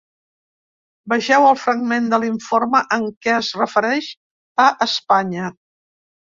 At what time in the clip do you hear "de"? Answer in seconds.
2.15-2.21